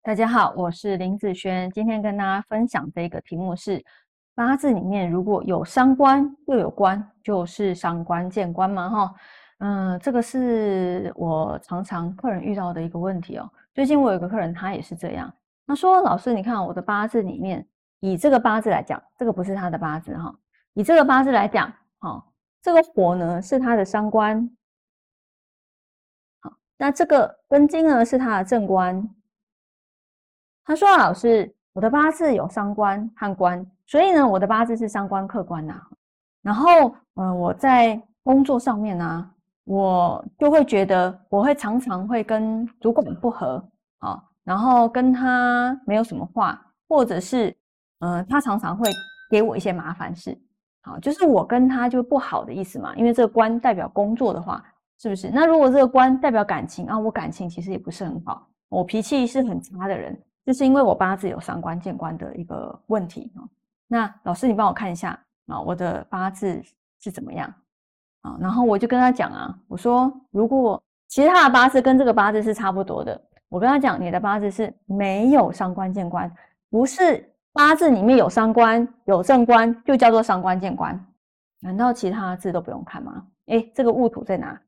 [0.00, 3.84] 大家好，我是林子轩，今天跟大家分享的一个题目是
[4.34, 9.14] 八字里面如果有伤官又有官，就是伤官见官嘛哈。
[9.58, 13.50] 嗯，这个是我常常客人遇到的一个问题哦。
[13.74, 15.30] 最近我有个客人，他也是这样，
[15.66, 17.66] 他说：“老师，你看我的八字里面，
[18.00, 20.34] 以这个八字来讲，这个不是他的八字哈，
[20.74, 22.24] 以这个八字来讲，哈，
[22.62, 24.48] 这个火呢是他的伤官，
[26.40, 29.06] 好，那这个根金呢是他的正官。”
[30.68, 35.80] 他说：“老师，我的八字有伤官和官，所以呢，我的八字是伤官克官呐。
[36.42, 39.30] 然后，呃，我在工作上面呢，
[39.64, 43.66] 我就会觉得我会常常会跟主管不和
[44.00, 47.56] 啊，然后跟他没有什么话，或者是，
[48.00, 48.90] 呃，他常常会
[49.30, 50.38] 给我一些麻烦事，
[50.82, 52.94] 好，就是我跟他就不好的意思嘛。
[52.94, 54.62] 因为这个官代表工作的话，
[55.00, 55.30] 是不是？
[55.32, 60.14] 那如果这个官代表感情啊，我感情其实也不是很好，我脾气是很差的人。”
[60.48, 63.44] 就是因为我八字有伤官见官的一个问题啊，
[63.86, 65.10] 那老师你帮我看一下
[65.46, 66.58] 啊，我的八字
[67.02, 67.52] 是怎么样
[68.22, 68.34] 啊？
[68.40, 76.34] 然后我就跟他讲啊，我说如果其实他的八字跟这个八字是差不多的，我跟他讲你的八字是没有伤官见官，
[76.70, 80.98] 不是八字里面有伤官有正官就叫做伤官见官，
[81.60, 83.22] 难道其他字都不用看吗？
[83.48, 84.58] 哎，这个戊土在哪？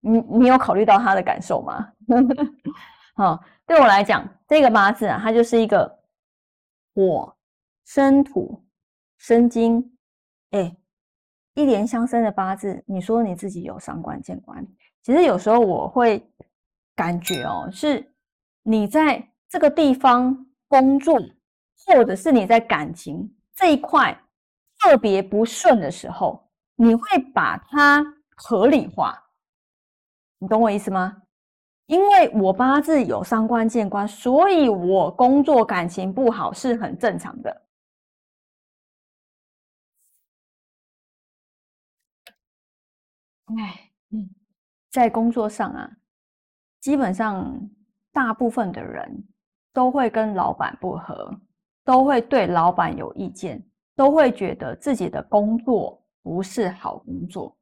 [0.00, 1.88] 你你有考虑到他的感受吗？
[3.14, 3.44] 好。
[3.64, 6.00] 对我来讲，这个八字啊，它就是一个
[6.94, 7.34] 火
[7.86, 8.62] 生土
[9.16, 9.96] 生金，
[10.50, 10.76] 哎，
[11.54, 12.82] 一连相生的八字。
[12.86, 14.66] 你说你自己有伤官见官，
[15.02, 16.28] 其实有时候我会
[16.94, 18.12] 感觉哦，是
[18.62, 21.18] 你在这个地方工作，
[21.86, 24.12] 或者是你在感情这一块
[24.80, 28.04] 特别不顺的时候，你会把它
[28.36, 29.18] 合理化。
[30.38, 31.21] 你懂我意思吗？
[31.86, 37.62] 因为我八字有伤官见官，所以我工作感情不好是很正常的。
[43.46, 44.30] 哎，嗯，
[44.90, 45.90] 在工作上啊，
[46.80, 47.68] 基本上
[48.10, 49.24] 大部分的人
[49.74, 51.38] 都会跟老板不和，
[51.84, 53.62] 都会对老板有意见，
[53.94, 57.54] 都会觉得自己的工作不是好工作，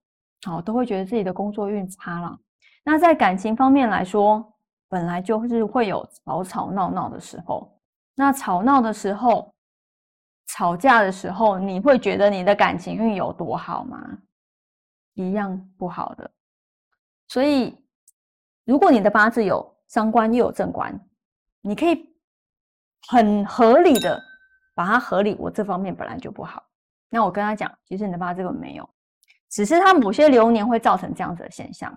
[0.47, 2.39] 好，都会觉得自己的工作运差了。
[2.91, 4.45] 那在感情方面来说，
[4.89, 7.73] 本来就是会有吵吵闹闹的时候。
[8.17, 9.55] 那吵闹的时候，
[10.49, 14.19] 吵架的时候，你会觉得你的感情运有多好吗？
[15.15, 16.29] 一样不好的。
[17.29, 17.79] 所以，
[18.65, 20.93] 如果你的八字有伤官又有正官，
[21.61, 22.13] 你可以
[23.07, 24.21] 很合理的
[24.75, 25.37] 把它合理。
[25.39, 26.61] 我这方面本来就不好。
[27.09, 28.91] 那我跟他讲，其实你的八字根本没有，
[29.49, 31.97] 只是他某些流年会造成这样子的现象。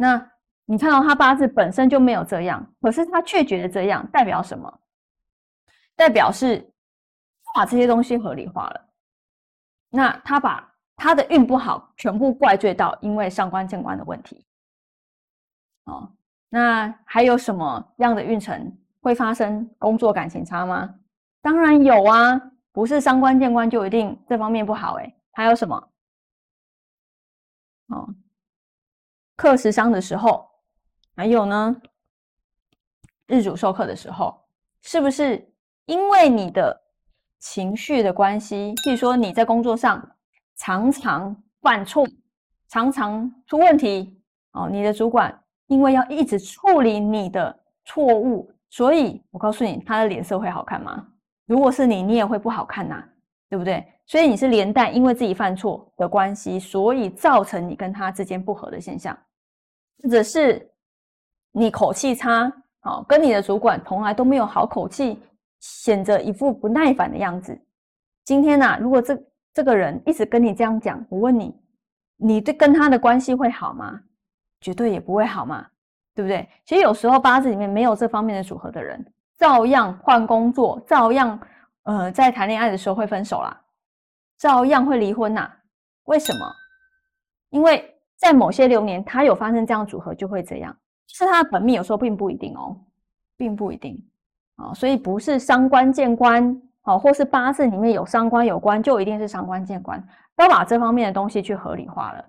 [0.00, 0.30] 那
[0.64, 4.80] 你看到他八字本身就没有这样，可是他却觉得这样，代表什么？
[5.94, 6.58] 代表是
[7.44, 8.88] 他把这些东西合理化了。
[9.90, 14.46] 那他把他的运不好全部怪罪到因为上官见官的问题。
[15.84, 16.10] 哦，
[16.48, 20.94] 那还有什么样的运程会发生工作感情差吗？
[21.42, 22.40] 当然有啊，
[22.72, 25.14] 不是上官见官就一定这方面不好哎。
[25.32, 25.90] 还有什么？
[27.88, 28.14] 哦。
[29.40, 30.46] 课时伤的时候，
[31.16, 31.74] 还有呢，
[33.26, 34.38] 日主授课的时候，
[34.82, 35.50] 是不是
[35.86, 36.78] 因为你的
[37.38, 38.74] 情绪的关系？
[38.84, 40.06] 譬如说你在工作上
[40.56, 42.06] 常常犯错，
[42.68, 44.14] 常常出问题
[44.52, 45.34] 哦，你的主管
[45.68, 51.08] 因为要一直处理你的错误，所以我告诉你，他的脸色会好看吗？
[51.46, 53.02] 如果是你，你也会不好看呐，
[53.48, 53.90] 对不对？
[54.04, 59.18] 所以你是连带因为自己犯错的关系，所以造成你跟他之间不和的现象。
[60.02, 60.70] 或者是
[61.52, 62.50] 你口气差，
[62.80, 65.22] 好，跟你的主管从来都没有好口气，
[65.58, 67.58] 显着一副不耐烦的样子。
[68.24, 69.22] 今天呐，如果这
[69.52, 71.54] 这个人一直跟你这样讲，我问你，
[72.16, 74.00] 你对跟他的关系会好吗？
[74.60, 75.66] 绝对也不会好嘛，
[76.14, 76.48] 对不对？
[76.64, 79.04] 其实有时候八字里面没有这方面的组合的人，
[79.36, 81.38] 照样换工作，照样
[81.82, 83.60] 呃在谈恋爱的时候会分手啦，
[84.38, 85.50] 照样会离婚呐。
[86.04, 86.52] 为什么？
[87.50, 87.86] 因为。
[88.20, 90.76] 在某些流年，它有发生这样组合，就会这样。
[91.08, 92.76] 是它的本命，有时候并不一定哦，
[93.38, 93.98] 并不一定
[94.56, 94.74] 啊。
[94.74, 100.06] 所以不是伤官见官哦，或是八字里面有伤官有官，就一定是伤官见官，
[100.36, 102.24] 都把这方面的东西去合理化了。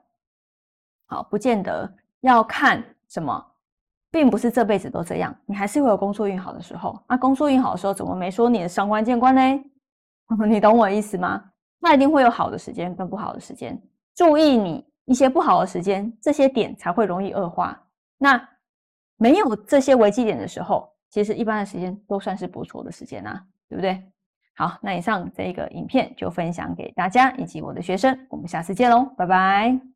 [1.07, 3.45] 好，不见得要看什么，
[4.09, 6.97] 并不是这辈子都这样，你还是会有工作运好的时候。
[7.09, 9.63] 那工作运好的时候，怎么没说你的伤官见官呢？
[10.47, 11.43] 你懂我意思吗？
[11.79, 13.77] 那一定会有好的时间跟不好的时间，
[14.15, 14.89] 注意你。
[15.05, 17.81] 一些不好的时间，这些点才会容易恶化。
[18.17, 18.49] 那
[19.17, 24.01] 没有这些危机点的时候，其实一般的时间都算是不错的时间啊，对不对？
[24.55, 29.90] 好，那以上这个影片就分享给大家以及我的学生，我们下次见喽，拜拜。